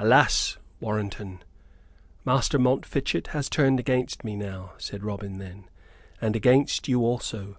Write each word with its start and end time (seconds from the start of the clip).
"Alas, 0.00 0.58
Warrenton! 0.80 1.44
Master 2.24 2.58
Montfichet 2.58 3.28
has 3.28 3.48
turned 3.48 3.78
against 3.78 4.24
me 4.24 4.34
now," 4.34 4.72
said 4.78 5.04
Robin 5.04 5.38
then, 5.38 5.68
"and 6.20 6.34
against 6.34 6.88
you 6.88 7.02
also. 7.04 7.56